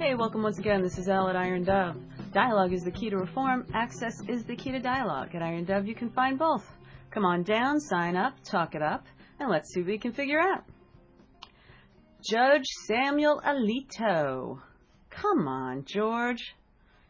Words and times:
Hey, 0.00 0.14
welcome 0.14 0.42
once 0.42 0.58
again. 0.58 0.80
This 0.80 0.96
is 0.96 1.10
Elle 1.10 1.28
at 1.28 1.36
Iron 1.36 1.62
Dove. 1.62 1.94
Dialogue 2.32 2.72
is 2.72 2.84
the 2.84 2.90
key 2.90 3.10
to 3.10 3.18
reform. 3.18 3.66
Access 3.74 4.14
is 4.28 4.44
the 4.44 4.56
key 4.56 4.72
to 4.72 4.78
dialogue. 4.78 5.34
At 5.34 5.42
Iron 5.42 5.66
Dove, 5.66 5.86
you 5.86 5.94
can 5.94 6.08
find 6.08 6.38
both. 6.38 6.66
Come 7.10 7.26
on 7.26 7.42
down, 7.42 7.78
sign 7.80 8.16
up, 8.16 8.32
talk 8.42 8.74
it 8.74 8.80
up, 8.80 9.04
and 9.38 9.50
let's 9.50 9.74
see 9.74 9.80
what 9.80 9.88
we 9.88 9.98
can 9.98 10.14
figure 10.14 10.40
out. 10.40 10.64
Judge 12.26 12.64
Samuel 12.86 13.42
Alito. 13.44 14.62
Come 15.10 15.46
on, 15.46 15.84
George. 15.84 16.54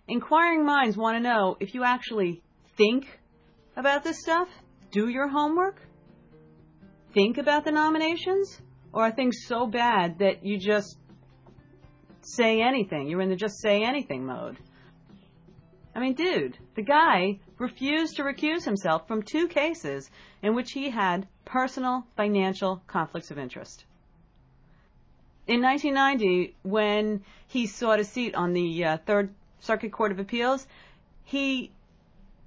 Inquiring 0.09 0.67
minds 0.67 0.97
want 0.97 1.17
to 1.17 1.23
know 1.23 1.57
if 1.61 1.75
you 1.75 1.85
actually 1.85 2.43
think 2.77 3.07
about 3.77 4.03
this 4.03 4.19
stuff, 4.19 4.49
do 4.91 5.09
your 5.09 5.29
homework, 5.29 5.81
think 7.15 7.39
about 7.39 7.65
the 7.65 7.71
nominations, 7.71 8.61
or 8.93 9.05
are 9.05 9.13
things 9.13 9.45
so 9.47 9.69
bad 9.69 10.19
that 10.19 10.45
you 10.45 10.59
just 10.59 10.97
say 12.35 12.63
anything? 12.63 13.09
You're 13.09 13.21
in 13.21 13.29
the 13.29 13.37
just 13.37 13.61
say 13.61 13.83
anything 13.83 14.25
mode. 14.27 14.57
I 15.95 16.01
mean, 16.01 16.15
dude, 16.15 16.57
the 16.77 16.83
guy 16.83 17.41
refused 17.59 18.17
to 18.17 18.23
recuse 18.23 18.65
himself 18.65 19.09
from 19.09 19.23
two 19.23 19.49
cases 19.49 20.11
in 20.43 20.55
which 20.55 20.73
he 20.73 20.91
had 20.91 21.27
personal 21.45 22.07
financial 22.17 22.83
conflicts 22.87 23.31
of 23.31 23.39
interest. 23.39 23.85
In 25.47 25.63
1990, 25.63 26.55
when 26.63 27.25
he 27.49 27.67
sought 27.67 27.99
a 27.99 28.05
seat 28.05 28.37
on 28.37 28.53
the 28.53 28.85
uh, 28.85 28.99
Third 28.99 29.35
Circuit 29.59 29.91
Court 29.91 30.13
of 30.13 30.21
Appeals, 30.21 30.67
he 31.25 31.73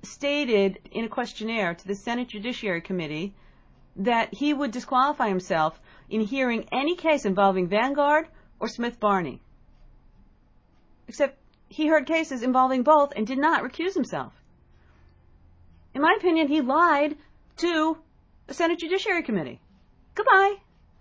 stated 0.04 0.80
in 0.92 1.06
a 1.06 1.10
questionnaire 1.10 1.74
to 1.74 1.88
the 1.88 1.96
Senate 1.96 2.30
Judiciary 2.30 2.82
Committee 2.82 3.34
that 3.98 4.34
he 4.34 4.54
would 4.54 4.72
disqualify 4.72 5.28
himself 5.28 5.80
in 6.10 6.22
hearing 6.22 6.68
any 6.72 6.96
case 6.96 7.26
involving 7.26 7.68
Vanguard 7.68 8.28
or 8.60 8.68
Smith 8.68 9.00
Barney. 9.00 9.42
Except 11.14 11.38
he 11.70 11.86
heard 11.86 12.08
cases 12.08 12.42
involving 12.42 12.82
both 12.82 13.14
and 13.16 13.28
did 13.28 13.38
not 13.38 13.62
recuse 13.62 13.94
himself. 13.94 14.34
In 15.94 16.02
my 16.02 16.16
opinion, 16.18 16.48
he 16.48 16.62
lied 16.62 17.16
to 17.58 18.00
the 18.48 18.56
Senate 18.56 18.80
Judiciary 18.80 19.22
Committee. 19.22 19.60
Goodbye. 20.16 20.56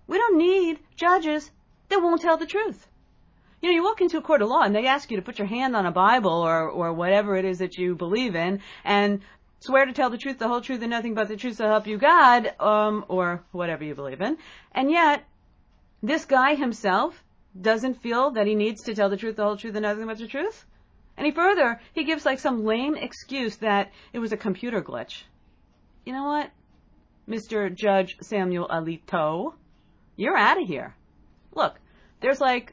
We 0.06 0.18
don't 0.18 0.36
need 0.36 0.80
judges 0.96 1.50
that 1.88 2.02
won't 2.02 2.20
tell 2.20 2.36
the 2.36 2.44
truth. 2.44 2.86
You 3.62 3.70
know, 3.70 3.74
you 3.74 3.82
walk 3.82 4.02
into 4.02 4.18
a 4.18 4.20
court 4.20 4.42
of 4.42 4.50
law 4.50 4.60
and 4.60 4.76
they 4.76 4.86
ask 4.86 5.10
you 5.10 5.16
to 5.16 5.22
put 5.22 5.38
your 5.38 5.48
hand 5.48 5.74
on 5.74 5.86
a 5.86 5.90
Bible 5.90 6.42
or, 6.42 6.68
or 6.68 6.92
whatever 6.92 7.34
it 7.36 7.46
is 7.46 7.60
that 7.60 7.78
you 7.78 7.94
believe 7.94 8.36
in 8.36 8.60
and 8.84 9.22
swear 9.60 9.86
to 9.86 9.94
tell 9.94 10.10
the 10.10 10.18
truth, 10.18 10.38
the 10.38 10.46
whole 10.46 10.60
truth, 10.60 10.82
and 10.82 10.90
nothing 10.90 11.14
but 11.14 11.28
the 11.28 11.38
truth 11.38 11.56
to 11.56 11.66
help 11.66 11.86
you 11.86 11.96
God, 11.96 12.52
um, 12.60 13.06
or 13.08 13.42
whatever 13.50 13.82
you 13.82 13.94
believe 13.94 14.20
in. 14.20 14.36
And 14.72 14.90
yet, 14.90 15.24
this 16.02 16.26
guy 16.26 16.54
himself 16.54 17.24
doesn't 17.60 18.00
feel 18.02 18.30
that 18.32 18.46
he 18.46 18.54
needs 18.54 18.82
to 18.84 18.94
tell 18.94 19.10
the 19.10 19.16
truth, 19.16 19.36
the 19.36 19.44
whole 19.44 19.56
truth, 19.56 19.74
and 19.74 19.82
nothing 19.82 20.06
but 20.06 20.18
the 20.18 20.26
truth? 20.26 20.64
Any 21.18 21.30
further, 21.30 21.80
he 21.92 22.04
gives 22.04 22.24
like 22.24 22.38
some 22.38 22.64
lame 22.64 22.96
excuse 22.96 23.56
that 23.56 23.92
it 24.12 24.18
was 24.18 24.32
a 24.32 24.36
computer 24.36 24.80
glitch. 24.80 25.24
You 26.04 26.12
know 26.12 26.24
what? 26.24 26.50
Mr. 27.28 27.72
Judge 27.74 28.16
Samuel 28.20 28.68
Alito, 28.68 29.54
you're 30.16 30.36
out 30.36 30.60
of 30.60 30.66
here. 30.66 30.96
Look, 31.54 31.78
there's 32.20 32.40
like 32.40 32.72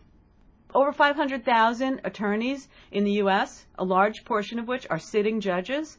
over 0.74 0.92
500,000 0.92 2.02
attorneys 2.04 2.68
in 2.92 3.04
the 3.04 3.14
U.S., 3.24 3.66
a 3.78 3.84
large 3.84 4.24
portion 4.24 4.60
of 4.60 4.68
which 4.68 4.88
are 4.90 5.00
sitting 5.00 5.42
judges. 5.42 5.98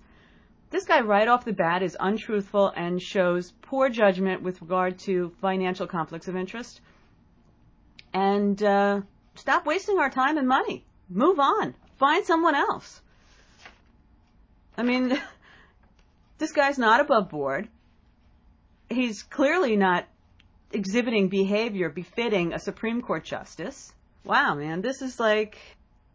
This 0.70 0.84
guy, 0.84 1.00
right 1.00 1.28
off 1.28 1.44
the 1.44 1.52
bat, 1.52 1.82
is 1.82 1.96
untruthful 1.98 2.72
and 2.76 3.02
shows 3.02 3.52
poor 3.62 3.88
judgment 3.88 4.42
with 4.42 4.62
regard 4.62 4.98
to 5.00 5.32
financial 5.40 5.86
conflicts 5.86 6.28
of 6.28 6.36
interest 6.36 6.80
and 8.12 8.62
uh, 8.62 9.00
stop 9.34 9.66
wasting 9.66 9.98
our 9.98 10.10
time 10.10 10.38
and 10.38 10.48
money. 10.48 10.84
Move 11.08 11.38
on. 11.38 11.74
Find 11.98 12.24
someone 12.24 12.54
else. 12.54 13.00
I 14.76 14.82
mean, 14.82 15.20
this 16.38 16.52
guy's 16.52 16.78
not 16.78 17.00
above 17.00 17.28
board. 17.28 17.68
He's 18.88 19.22
clearly 19.22 19.76
not 19.76 20.06
exhibiting 20.72 21.28
behavior 21.28 21.88
befitting 21.88 22.52
a 22.52 22.58
Supreme 22.58 23.02
Court 23.02 23.24
justice. 23.24 23.92
Wow, 24.24 24.54
man, 24.54 24.82
this 24.82 25.02
is 25.02 25.18
like, 25.18 25.58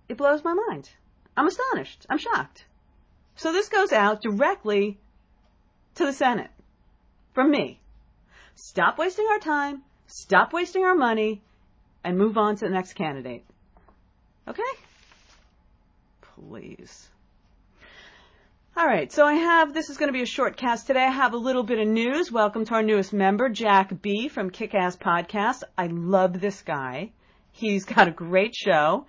it 0.08 0.18
blows 0.18 0.44
my 0.44 0.54
mind. 0.68 0.90
I'm 1.38 1.48
astonished. 1.48 2.06
I'm 2.10 2.18
shocked. 2.18 2.66
So 3.36 3.52
this 3.52 3.70
goes 3.70 3.92
out 3.92 4.22
directly 4.22 4.98
to 5.96 6.06
the 6.06 6.14
Senate 6.14 6.52
from 7.34 7.52
me. 7.52 7.80
Stop 8.56 8.98
wasting 8.98 9.28
our 9.30 9.40
time. 9.40 9.84
Stop 10.08 10.54
wasting 10.54 10.86
our 10.86 10.96
money 10.96 11.42
and 12.06 12.18
move 12.18 12.38
on 12.38 12.56
to 12.56 12.66
the 12.66 12.72
next 12.72 12.94
candidate. 12.94 13.44
Okay? 14.48 14.62
Please. 16.22 17.10
All 18.78 18.86
right, 18.86 19.12
so 19.12 19.26
I 19.26 19.34
have, 19.34 19.74
this 19.74 19.90
is 19.90 19.98
going 19.98 20.10
to 20.10 20.14
be 20.14 20.22
a 20.22 20.28
short 20.28 20.56
cast 20.56 20.86
today. 20.86 21.04
I 21.04 21.10
have 21.10 21.34
a 21.34 21.38
little 21.38 21.64
bit 21.64 21.80
of 21.80 21.88
news. 21.88 22.32
Welcome 22.32 22.64
to 22.66 22.76
our 22.76 22.84
newest 22.84 23.12
member, 23.12 23.50
Jack 23.50 24.02
B. 24.02 24.28
from 24.28 24.52
Kickass 24.52 24.98
Podcast. 24.98 25.64
I 25.78 25.88
love 25.88 26.40
this 26.40 26.62
guy. 26.62 27.12
He's 27.52 27.86
got 27.96 28.08
a 28.08 28.12
great 28.12 28.54
show. 28.54 29.08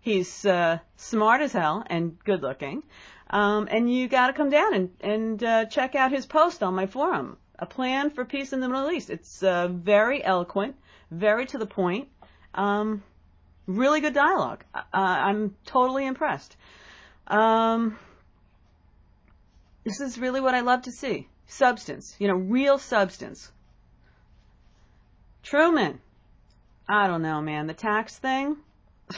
He's 0.00 0.44
uh, 0.44 0.78
smart 0.96 1.42
as 1.42 1.52
hell 1.52 1.84
and 1.86 2.18
good 2.24 2.42
looking. 2.42 2.82
Um, 3.30 3.68
and 3.70 3.92
you 3.92 4.08
got 4.08 4.28
to 4.28 4.32
come 4.32 4.50
down 4.50 4.74
and, 4.74 4.90
and 5.00 5.44
uh, 5.44 5.64
check 5.66 5.94
out 5.94 6.10
his 6.10 6.26
post 6.26 6.64
on 6.64 6.74
my 6.74 6.86
forum, 6.86 7.36
A 7.58 7.66
Plan 7.66 8.10
for 8.10 8.24
Peace 8.24 8.52
in 8.52 8.58
the 8.60 8.68
Middle 8.68 8.90
East. 8.90 9.10
It's 9.10 9.44
uh, 9.44 9.68
very 9.68 10.24
eloquent, 10.24 10.74
very 11.12 11.46
to 11.46 11.58
the 11.58 11.66
point. 11.66 12.08
Um, 12.56 13.02
really 13.66 14.00
good 14.00 14.14
dialogue. 14.14 14.64
Uh, 14.74 14.82
I'm 14.92 15.54
totally 15.66 16.06
impressed. 16.06 16.56
Um, 17.26 17.98
this 19.84 20.00
is 20.00 20.18
really 20.18 20.40
what 20.40 20.54
I 20.54 20.60
love 20.60 20.82
to 20.82 20.92
see. 20.92 21.28
Substance, 21.46 22.16
you 22.18 22.26
know, 22.26 22.34
real 22.34 22.78
substance. 22.78 23.52
Truman. 25.42 26.00
I 26.88 27.06
don't 27.06 27.22
know, 27.22 27.40
man. 27.40 27.66
The 27.66 27.74
tax 27.74 28.16
thing, 28.16 28.56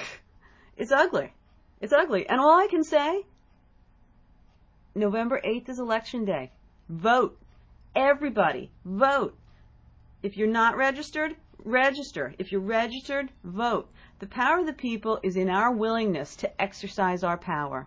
it's 0.76 0.93
ugly. 0.93 1.32
It's 1.81 1.93
ugly. 1.93 2.28
And 2.28 2.41
all 2.41 2.59
I 2.59 2.66
can 2.69 2.82
say, 2.84 3.25
November 4.94 5.41
8th 5.43 5.69
is 5.69 5.78
election 5.78 6.25
day. 6.25 6.50
Vote. 6.88 7.38
Everybody, 7.94 8.70
vote. 8.84 9.37
If 10.22 10.37
you're 10.37 10.49
not 10.49 10.76
registered, 10.76 11.37
register. 11.64 12.34
If 12.38 12.52
you're 12.52 12.60
registered, 12.60 13.30
vote. 13.44 13.88
The 14.19 14.26
power 14.26 14.58
of 14.58 14.66
the 14.66 14.72
people 14.72 15.20
is 15.22 15.36
in 15.36 15.48
our 15.48 15.72
willingness 15.72 16.36
to 16.36 16.60
exercise 16.60 17.22
our 17.22 17.38
power. 17.38 17.86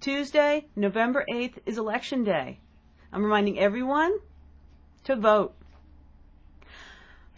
Tuesday, 0.00 0.66
November 0.76 1.24
8th 1.30 1.58
is 1.66 1.78
election 1.78 2.24
day. 2.24 2.58
I'm 3.12 3.22
reminding 3.22 3.58
everyone 3.58 4.18
to 5.04 5.16
vote. 5.16 5.54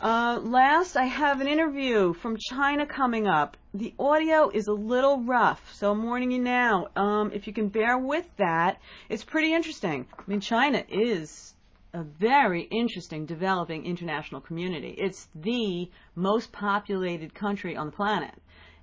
Uh, 0.01 0.41
last, 0.43 0.97
I 0.97 1.05
have 1.05 1.41
an 1.41 1.47
interview 1.47 2.13
from 2.13 2.37
China 2.37 2.87
coming 2.87 3.29
up. 3.29 3.57
The 3.73 3.95
audio 3.99 4.51
is 4.51 4.67
a 4.67 4.73
little 4.73 5.23
rough, 5.23 5.73
so 5.75 5.93
I'm 5.93 6.03
warning 6.03 6.33
you 6.33 6.41
now. 6.41 6.89
Um, 6.97 7.31
if 7.33 7.47
you 7.47 7.53
can 7.53 7.69
bear 7.69 7.97
with 7.97 8.27
that, 8.37 8.81
it's 9.09 9.23
pretty 9.23 9.55
interesting. 9.55 10.07
I 10.19 10.23
mean, 10.27 10.41
China 10.41 10.85
is 10.89 11.55
a 11.95 12.03
very 12.03 12.63
interesting 12.63 13.27
developing 13.27 13.85
international 13.85 14.41
community. 14.41 14.95
It's 14.99 15.29
the 15.35 15.91
most 16.15 16.53
populated 16.53 17.35
country 17.35 17.77
on 17.77 17.87
the 17.87 17.93
planet. 17.93 18.35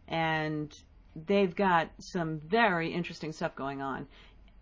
And 0.07 0.75
they've 1.27 1.55
got 1.55 1.89
some 1.99 2.39
very 2.39 2.93
interesting 2.93 3.31
stuff 3.31 3.55
going 3.55 3.81
on. 3.81 4.07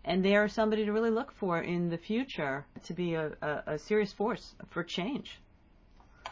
And 0.04 0.24
they 0.24 0.36
are 0.36 0.48
somebody 0.48 0.86
to 0.86 0.92
really 0.92 1.10
look 1.10 1.32
for 1.32 1.60
in 1.60 1.90
the 1.90 1.98
future 1.98 2.64
to 2.84 2.94
be 2.94 3.14
a, 3.14 3.32
a, 3.42 3.62
a 3.74 3.78
serious 3.78 4.12
force 4.12 4.54
for 4.70 4.82
change. 4.82 5.38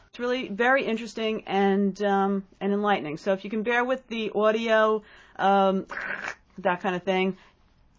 It's 0.09 0.19
really 0.19 0.49
very 0.49 0.87
interesting 0.87 1.45
and 1.47 2.01
um, 2.03 2.45
and 2.59 2.73
enlightening. 2.73 3.19
So 3.19 3.35
if 3.35 3.45
you 3.45 3.51
can 3.51 3.63
bear 3.63 3.85
with 3.85 4.07
the 4.09 4.33
audio, 4.35 5.03
um, 5.39 5.87
that 6.59 6.81
kind 6.81 6.97
of 6.97 7.03
thing, 7.03 7.37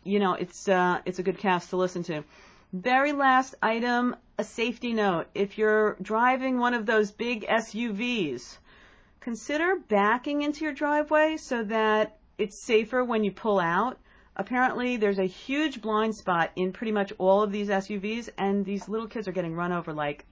you 0.04 0.18
know, 0.18 0.34
it's 0.34 0.68
uh, 0.68 1.00
it's 1.06 1.20
a 1.20 1.24
good 1.24 1.38
cast 1.38 1.70
to 1.70 1.78
listen 1.78 2.02
to. 2.04 2.24
Very 2.74 3.14
last 3.14 3.56
item, 3.62 4.16
a 4.38 4.44
safety 4.44 4.92
note. 4.92 5.28
If 5.34 5.58
you're 5.58 5.96
driving 6.02 6.60
one 6.60 6.74
of 6.74 6.86
those 6.86 7.12
big 7.12 7.46
SUVs, 7.48 8.58
consider 9.22 9.78
backing 9.88 10.42
into 10.42 10.66
your 10.66 10.74
driveway 10.74 11.38
so 11.38 11.64
that 11.64 12.18
it's 12.38 12.62
safer 12.62 13.06
when 13.06 13.24
you 13.24 13.32
pull 13.32 13.60
out. 13.60 13.98
Apparently, 14.36 14.98
there's 14.98 15.18
a 15.18 15.26
huge 15.26 15.82
blind 15.82 16.16
spot 16.16 16.52
in 16.58 16.74
pretty 16.74 16.92
much 16.92 17.14
all 17.18 17.42
of 17.42 17.54
these 17.54 17.70
SUVs, 17.70 18.30
and 18.38 18.66
these 18.66 18.90
little 18.90 19.08
kids 19.08 19.30
are 19.30 19.32
getting 19.32 19.56
run 19.56 19.72
over 19.72 19.94
like 19.94 20.26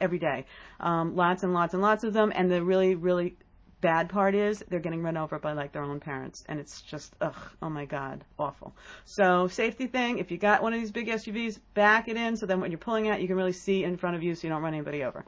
every 0.00 0.18
day. 0.18 0.46
Um, 0.80 1.14
lots 1.14 1.44
and 1.44 1.54
lots 1.54 1.74
and 1.74 1.82
lots 1.82 2.02
of 2.02 2.12
them, 2.12 2.32
and 2.34 2.50
the 2.50 2.62
really, 2.62 2.96
really 2.96 3.36
bad 3.84 4.08
part 4.08 4.34
is 4.34 4.64
they're 4.68 4.80
getting 4.80 5.02
run 5.02 5.16
over 5.16 5.38
by 5.38 5.52
like 5.52 5.72
their 5.72 5.82
own 5.82 6.00
parents 6.00 6.42
and 6.48 6.58
it's 6.58 6.80
just 6.80 7.14
ugh 7.20 7.36
oh 7.60 7.68
my 7.68 7.84
god 7.84 8.24
awful 8.38 8.74
so 9.04 9.46
safety 9.46 9.86
thing 9.86 10.18
if 10.18 10.30
you 10.30 10.38
got 10.38 10.62
one 10.62 10.72
of 10.72 10.80
these 10.80 10.90
big 10.90 11.08
SUVs 11.08 11.58
back 11.74 12.08
it 12.08 12.16
in 12.16 12.36
so 12.36 12.46
then 12.46 12.60
when 12.60 12.70
you're 12.70 12.78
pulling 12.78 13.08
out 13.08 13.20
you 13.20 13.28
can 13.28 13.36
really 13.36 13.52
see 13.52 13.84
in 13.84 13.96
front 13.98 14.16
of 14.16 14.22
you 14.22 14.34
so 14.34 14.46
you 14.46 14.52
don't 14.52 14.62
run 14.62 14.72
anybody 14.72 15.04
over 15.04 15.24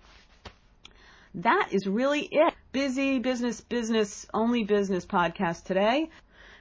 that 1.36 1.68
is 1.70 1.86
really 1.86 2.22
it 2.22 2.54
busy 2.72 3.18
business, 3.18 3.60
business, 3.60 4.26
only 4.32 4.64
business 4.64 5.04
podcast 5.04 5.64
today. 5.64 6.08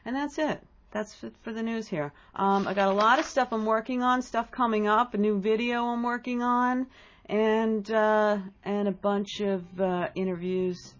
And 0.03 0.15
that's 0.15 0.38
it. 0.38 0.62
That's 0.92 1.13
for 1.13 1.51
the 1.51 1.63
news 1.63 1.88
here. 1.88 2.12
Um, 2.36 2.68
I 2.68 2.74
got 2.74 2.89
a 2.89 2.94
lot 2.94 3.19
of 3.19 3.25
stuff 3.25 3.50
I'm 3.51 3.65
working 3.65 4.03
on, 4.03 4.21
stuff 4.21 4.51
coming 4.51 4.88
up, 4.88 5.13
a 5.13 5.18
new 5.18 5.39
video 5.39 5.86
I'm 5.86 6.03
working 6.03 6.42
on, 6.42 6.88
and 7.25 7.89
uh, 7.92 8.38
and 8.63 8.88
a 8.88 8.94
bunch 8.94 9.42
of 9.42 9.81
uh, 9.81 10.07
interviews 10.15 10.94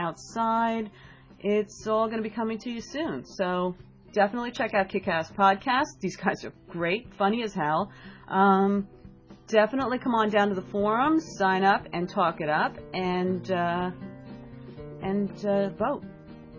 outside. 0.00 0.90
It's 1.38 1.86
all 1.86 2.06
going 2.06 2.22
to 2.22 2.28
be 2.28 2.34
coming 2.34 2.58
to 2.58 2.70
you 2.70 2.80
soon. 2.80 3.24
So 3.24 3.76
definitely 4.12 4.50
check 4.50 4.74
out 4.74 4.88
Kickass 4.88 5.32
Podcast. 5.32 6.00
These 6.00 6.16
guys 6.16 6.44
are 6.44 6.52
great, 6.68 7.12
funny 7.14 7.42
as 7.42 7.54
hell. 7.54 7.92
Um, 8.28 8.88
definitely 9.46 9.98
come 9.98 10.14
on 10.14 10.30
down 10.30 10.48
to 10.48 10.54
the 10.54 10.66
forums, 10.70 11.24
sign 11.36 11.64
up, 11.64 11.86
and 11.92 12.08
talk 12.08 12.40
it 12.40 12.48
up, 12.48 12.76
and 12.94 13.50
uh, 13.50 13.90
and 15.02 15.30
uh, 15.44 15.70
vote, 15.70 16.04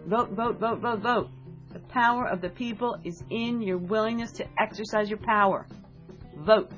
vote, 0.07 0.31
vote, 0.31 0.59
vote, 0.59 0.79
vote, 0.79 0.99
vote. 0.99 1.29
The 1.73 1.79
power 1.79 2.27
of 2.27 2.41
the 2.41 2.49
people 2.49 2.97
is 3.03 3.23
in 3.29 3.61
your 3.61 3.77
willingness 3.77 4.31
to 4.33 4.45
exercise 4.59 5.09
your 5.09 5.19
power. 5.19 5.67
Vote. 6.37 6.71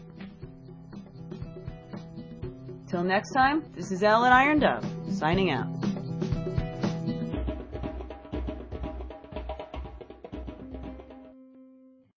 Till 2.87 3.03
next 3.03 3.31
time, 3.31 3.63
this 3.75 3.91
is 3.91 4.03
Ellen 4.03 4.31
Iron 4.31 4.59
Dove, 4.59 4.85
signing 5.09 5.49
out. 5.49 5.72